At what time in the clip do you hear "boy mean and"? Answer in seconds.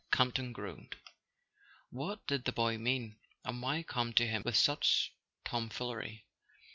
2.51-3.61